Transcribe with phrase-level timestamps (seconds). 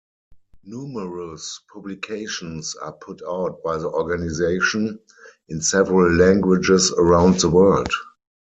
[0.63, 4.99] Numerous publications are put out by the organisation,
[5.47, 7.93] in several languages around the world.